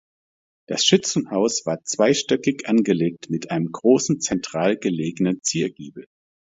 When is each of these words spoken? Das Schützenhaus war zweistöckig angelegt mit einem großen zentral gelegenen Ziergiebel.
Das 0.67 0.83
Schützenhaus 0.83 1.67
war 1.67 1.83
zweistöckig 1.83 2.67
angelegt 2.67 3.29
mit 3.29 3.51
einem 3.51 3.71
großen 3.71 4.19
zentral 4.19 4.75
gelegenen 4.77 5.43
Ziergiebel. 5.43 6.07